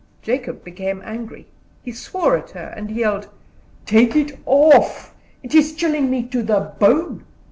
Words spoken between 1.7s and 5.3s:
he swore at her, and yelled: "Take it off;